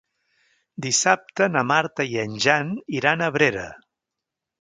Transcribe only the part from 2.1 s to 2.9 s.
i en Jan